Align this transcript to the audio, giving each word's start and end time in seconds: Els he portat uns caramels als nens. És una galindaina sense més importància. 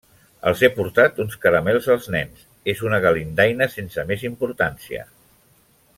Els 0.51 0.61
he 0.63 0.69
portat 0.77 1.19
uns 1.23 1.35
caramels 1.43 1.89
als 1.95 2.09
nens. 2.15 2.41
És 2.75 2.83
una 2.89 3.01
galindaina 3.05 3.71
sense 3.77 4.09
més 4.13 4.25
importància. 4.31 5.07